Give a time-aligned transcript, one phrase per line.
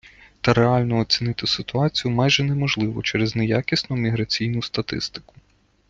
[0.41, 5.33] Та реально оцінити ситуацію майже неможливо через неякісну міграційну статистику.